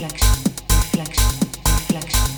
[0.00, 1.24] reflection, reflection,
[1.64, 2.37] reflection.